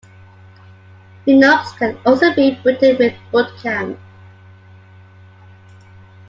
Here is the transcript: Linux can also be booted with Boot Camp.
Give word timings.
Linux 1.27 1.73
can 1.77 1.95
also 2.07 2.33
be 2.33 2.59
booted 2.63 2.97
with 2.97 3.13
Boot 3.31 3.55
Camp. 3.61 3.99